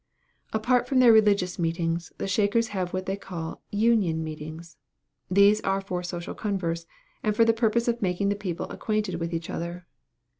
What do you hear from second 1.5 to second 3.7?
meetings, the Shakers have what they call